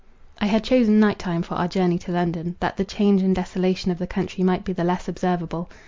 [0.39, 3.91] I had chosen night time for our journey to London, that the change and desolation
[3.91, 5.69] of the country might be the less observable.